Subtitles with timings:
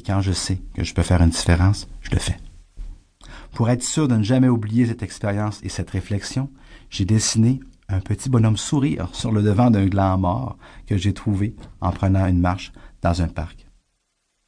[0.00, 2.38] Et quand je sais que je peux faire une différence, je le fais.
[3.52, 6.48] Pour être sûr de ne jamais oublier cette expérience et cette réflexion,
[6.88, 11.54] j'ai dessiné un petit bonhomme sourire sur le devant d'un gland mort que j'ai trouvé
[11.82, 13.66] en prenant une marche dans un parc.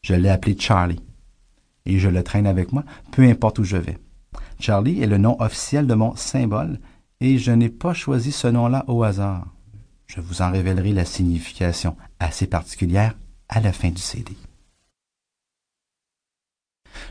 [0.00, 1.02] Je l'ai appelé Charlie
[1.84, 3.98] et je le traîne avec moi, peu importe où je vais.
[4.58, 6.80] Charlie est le nom officiel de mon symbole
[7.20, 9.48] et je n'ai pas choisi ce nom-là au hasard.
[10.06, 13.14] Je vous en révélerai la signification assez particulière
[13.50, 14.34] à la fin du CD.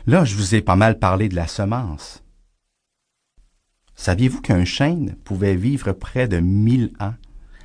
[0.06, 2.22] Là, je vous ai pas mal parlé de la semence.
[3.94, 7.14] Saviez-vous qu'un chêne pouvait vivre près de mille ans,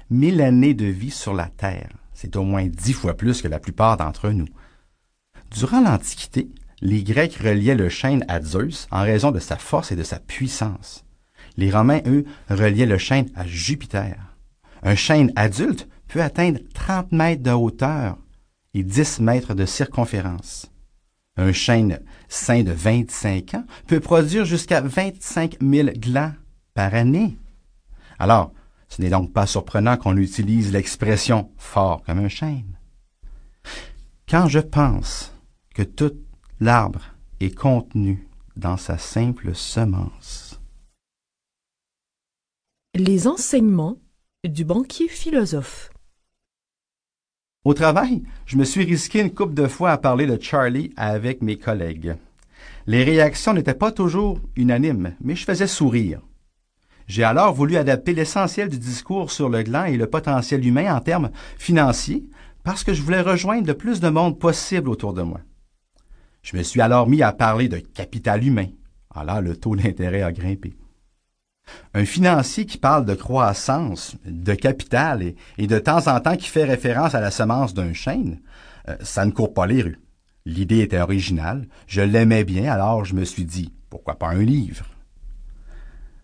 [0.09, 1.89] mille années de vie sur la Terre?
[2.13, 4.47] C'est au moins dix fois plus que la plupart d'entre nous.
[5.51, 6.49] Durant l'Antiquité,
[6.81, 10.19] les Grecs reliaient le chêne à Zeus en raison de sa force et de sa
[10.19, 11.05] puissance.
[11.57, 14.15] Les Romains, eux, reliaient le chêne à Jupiter.
[14.83, 18.17] Un chêne adulte peut atteindre 30 mètres de hauteur
[18.73, 20.71] et 10 mètres de circonférence.
[21.37, 26.33] Un chêne sain de 25 ans peut produire jusqu'à 25 000 glands
[26.73, 27.37] par année.
[28.19, 28.51] Alors,
[28.89, 32.77] ce n'est donc pas surprenant qu'on utilise l'expression fort comme un chêne.
[34.27, 35.33] Quand je pense
[35.75, 36.13] que tout
[36.59, 37.03] l'arbre
[37.39, 40.59] est contenu dans sa simple semence.
[42.95, 43.97] Les enseignements
[44.43, 45.91] du banquier philosophe.
[47.67, 51.41] Au travail, je me suis risqué une couple de fois à parler de Charlie avec
[51.41, 52.15] mes collègues.
[52.85, 56.21] Les réactions n'étaient pas toujours unanimes, mais je faisais sourire.
[57.07, 61.01] J'ai alors voulu adapter l'essentiel du discours sur le gland et le potentiel humain en
[61.01, 62.23] termes financiers,
[62.63, 65.41] parce que je voulais rejoindre le plus de monde possible autour de moi.
[66.43, 68.67] Je me suis alors mis à parler de capital humain.
[69.13, 70.73] Alors le taux d'intérêt a grimpé.
[71.93, 76.63] Un financier qui parle de croissance, de capital et, de temps en temps qui fait
[76.63, 78.39] référence à la semence d'un chêne,
[78.89, 79.99] euh, ça ne court pas les rues.
[80.45, 84.85] L'idée était originale, je l'aimais bien, alors je me suis dit, pourquoi pas un livre?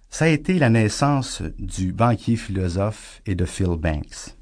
[0.09, 4.35] Ça a été la naissance du banquier philosophe et de Phil Banks.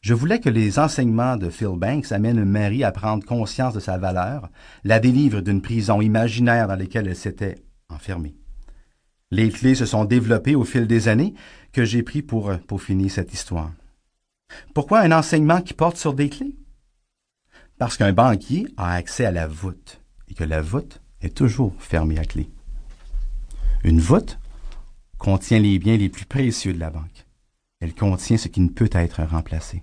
[0.00, 3.98] Je voulais que les enseignements de Phil Banks amènent Marie à prendre conscience de sa
[3.98, 4.50] valeur,
[4.84, 7.56] la délivrent d'une prison imaginaire dans laquelle elle s'était
[7.88, 8.34] enfermée.
[9.32, 11.32] Les clés se sont développées au fil des années
[11.72, 13.72] que j'ai pris pour peaufiner cette histoire.
[14.74, 16.54] Pourquoi un enseignement qui porte sur des clés?
[17.78, 22.18] Parce qu'un banquier a accès à la voûte et que la voûte est toujours fermée
[22.18, 22.50] à clé.
[23.84, 24.38] Une voûte
[25.16, 27.26] contient les biens les plus précieux de la banque.
[27.80, 29.82] Elle contient ce qui ne peut être remplacé.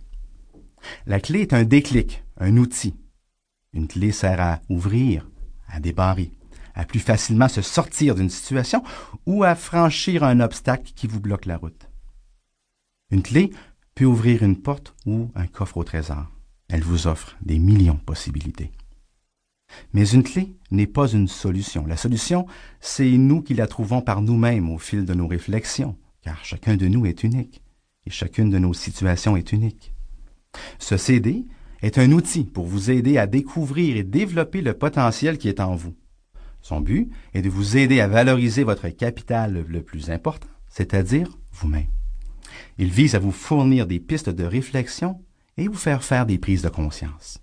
[1.08, 2.94] La clé est un déclic, un outil.
[3.74, 5.28] Une clé sert à ouvrir,
[5.68, 6.34] à débarrer,
[6.80, 8.84] à plus facilement se sortir d'une situation
[9.26, 11.90] ou à franchir un obstacle qui vous bloque la route.
[13.12, 13.52] Une clé
[13.96, 16.28] peut ouvrir une porte ou un coffre au trésor.
[16.70, 18.72] Elle vous offre des millions de possibilités.
[19.92, 21.86] Mais une clé n'est pas une solution.
[21.86, 22.48] La solution,
[22.80, 26.88] c'est nous qui la trouvons par nous-mêmes au fil de nos réflexions, car chacun de
[26.88, 27.62] nous est unique
[28.06, 29.94] et chacune de nos situations est unique.
[30.80, 31.46] Ce CD
[31.82, 35.76] est un outil pour vous aider à découvrir et développer le potentiel qui est en
[35.76, 35.94] vous.
[36.62, 41.88] Son but est de vous aider à valoriser votre capital le plus important, c'est-à-dire vous-même.
[42.78, 45.24] Il vise à vous fournir des pistes de réflexion
[45.58, 47.40] et vous faire faire des prises de conscience.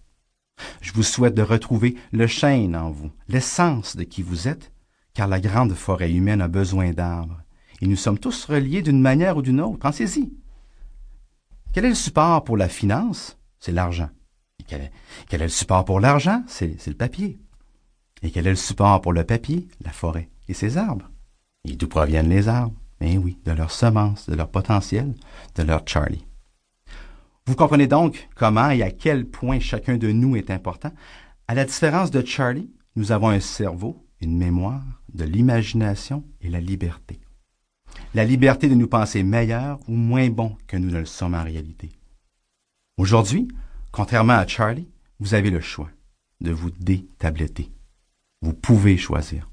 [0.81, 4.73] Je vous souhaite de retrouver le chêne en vous, l'essence de qui vous êtes,
[5.13, 7.43] car la grande forêt humaine a besoin d'arbres,
[7.83, 9.79] et nous sommes tous reliés d'une manière ou d'une autre.
[9.79, 10.33] Pensez-y.
[11.73, 13.39] Quel est le support pour la finance?
[13.59, 14.09] C'est l'argent.
[14.67, 14.93] Quel est,
[15.29, 16.43] quel est le support pour l'argent?
[16.47, 17.39] C'est le papier.
[18.23, 19.69] Et quel est le support pour le papier?
[19.85, 21.11] La forêt et ses arbres?
[21.69, 22.75] Et d'où proviennent les arbres?
[23.01, 25.15] Eh oui, de leur semence, de leur potentiel,
[25.55, 26.25] de leur Charlie.
[27.47, 30.93] Vous comprenez donc comment et à quel point chacun de nous est important.
[31.47, 34.83] À la différence de Charlie, nous avons un cerveau, une mémoire,
[35.13, 37.21] de l'imagination et la liberté.
[38.15, 41.45] La liberté de nous penser meilleurs ou moins bons que nous ne le sommes en
[41.45, 41.91] réalité.
[42.97, 43.47] Aujourd'hui,
[43.93, 44.89] contrairement à Charlie,
[45.21, 45.91] vous avez le choix
[46.41, 47.71] de vous détabletter.
[48.53, 49.49] Pouvez choisir.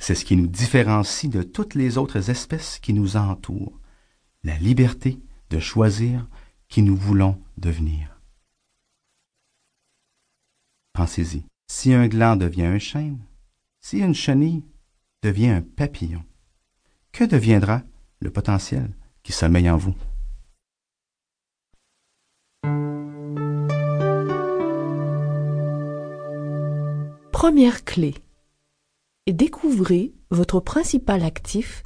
[0.00, 3.78] C'est ce qui nous différencie de toutes les autres espèces qui nous entourent.
[4.42, 5.18] La liberté
[5.50, 6.26] de choisir
[6.68, 8.20] qui nous voulons devenir.
[10.92, 11.44] Pensez-y.
[11.70, 13.18] Si un gland devient un chêne,
[13.80, 14.64] si une chenille
[15.22, 16.24] devient un papillon,
[17.12, 17.82] que deviendra
[18.20, 18.90] le potentiel
[19.22, 19.94] qui sommeille en vous?
[27.40, 28.16] Première clé.
[29.28, 31.84] Découvrez votre principal actif,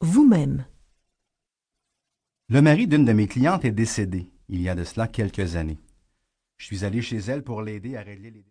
[0.00, 0.66] vous-même.
[2.48, 5.78] Le mari d'une de mes clientes est décédé il y a de cela quelques années.
[6.56, 8.40] Je suis allé chez elle pour l'aider à régler les